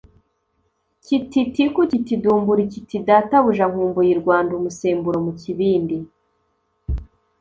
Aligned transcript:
Kiti 1.05 1.41
tiku 1.53 1.81
kiti 1.91 2.13
dumburi 2.23 2.63
kiti 2.73 2.97
databuja 3.07 3.65
nkumbuye 3.71 4.09
i 4.13 4.19
Rwanda-Umusemburo 4.21 5.17
mu 5.25 5.33
kibindi. 5.41 5.97